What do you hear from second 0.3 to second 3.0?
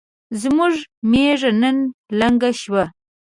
زموږ ميږ نن لنګه شوه